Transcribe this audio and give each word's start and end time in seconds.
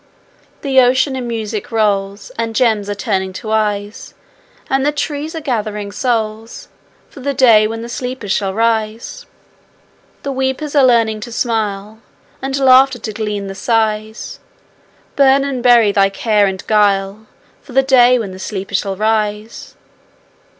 The 0.61 0.79
ocean 0.79 1.15
in 1.15 1.27
music 1.27 1.71
rolls, 1.71 2.31
And 2.35 2.55
gems 2.55 2.89
are 2.89 2.95
turning 2.95 3.33
to 3.33 3.51
eyes, 3.51 4.15
And 4.67 4.83
the 4.83 4.91
trees 4.91 5.35
are 5.35 5.41
gathering 5.41 5.91
souls 5.91 6.69
For 7.11 7.19
the 7.19 7.35
day 7.35 7.67
when 7.67 7.83
the 7.83 7.87
sleepers 7.87 8.31
shall 8.31 8.51
rise. 8.51 9.27
The 10.23 10.31
weepers 10.31 10.73
are 10.73 10.83
learning 10.83 11.19
to 11.19 11.31
smile, 11.31 11.99
And 12.41 12.57
laughter 12.57 12.97
to 12.97 13.13
glean 13.13 13.45
the 13.45 13.53
sighs; 13.53 14.39
Burn 15.15 15.43
and 15.43 15.61
bury 15.61 15.91
the 15.91 16.09
care 16.09 16.47
and 16.47 16.65
guile, 16.65 17.27
For 17.61 17.73
the 17.73 17.83
day 17.83 18.17
when 18.17 18.31
the 18.31 18.39
sleepers 18.39 18.79
shall 18.79 18.95
rise. 18.97 19.75